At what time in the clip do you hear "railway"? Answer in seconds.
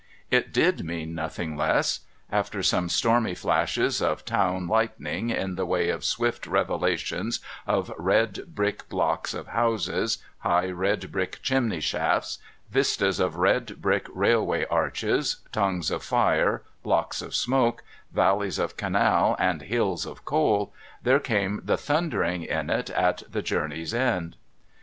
14.11-14.65